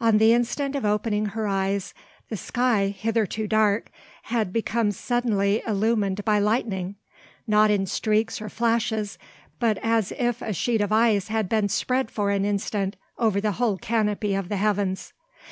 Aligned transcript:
On 0.00 0.18
the 0.18 0.32
instant 0.32 0.74
of 0.74 0.84
opening 0.84 1.26
her 1.26 1.46
eyes, 1.46 1.94
the 2.28 2.36
sky, 2.36 2.88
hitherto 2.88 3.46
dark, 3.46 3.88
had 4.24 4.52
become 4.52 4.90
suddenly 4.90 5.62
illumined 5.64 6.24
by 6.24 6.40
lightning, 6.40 6.96
not 7.46 7.70
in 7.70 7.86
streaks 7.86 8.42
or 8.42 8.48
flashes, 8.48 9.16
but 9.60 9.78
as 9.78 10.12
if 10.18 10.42
a 10.42 10.52
sheet 10.52 10.80
of 10.80 10.88
fire 10.88 11.20
had 11.28 11.48
been 11.48 11.68
spread 11.68 12.10
for 12.10 12.32
an 12.32 12.44
instant 12.44 12.96
over 13.16 13.40
the 13.40 13.52
whole 13.62 13.76
canopy 13.78 14.34
of 14.34 14.48
the 14.48 14.56
heavens. 14.56 15.12